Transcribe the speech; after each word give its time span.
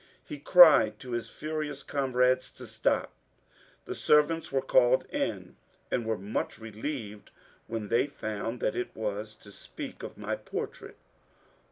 He 0.25 0.39
cried 0.39 0.97
to 1.01 1.11
his 1.11 1.29
furious 1.29 1.83
comrades 1.83 2.49
to 2.53 2.65
stop. 2.65 3.13
The 3.85 3.93
servants 3.93 4.51
were 4.51 4.63
called 4.63 5.05
in, 5.11 5.57
and 5.91 6.07
were 6.07 6.17
much 6.17 6.57
relieved 6.57 7.29
when 7.67 7.89
they 7.89 8.07
found 8.07 8.61
that 8.61 8.75
it 8.75 8.95
was 8.95 9.35
to 9.35 9.51
speak 9.51 10.01
of 10.01 10.17
my 10.17 10.35
portrait. 10.35 10.97